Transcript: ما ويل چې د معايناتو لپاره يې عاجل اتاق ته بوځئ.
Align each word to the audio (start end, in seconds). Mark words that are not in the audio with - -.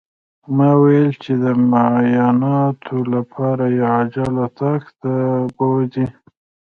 ما 0.55 0.69
ويل 0.81 1.09
چې 1.23 1.33
د 1.43 1.45
معايناتو 1.71 2.97
لپاره 3.13 3.65
يې 3.75 3.83
عاجل 3.93 4.33
اتاق 4.47 4.83
ته 5.01 5.13
بوځئ. 5.55 6.07